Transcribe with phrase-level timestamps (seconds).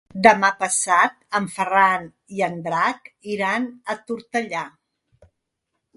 [0.25, 4.65] Demà passat en Ferran i en Drac iran a Tortellà.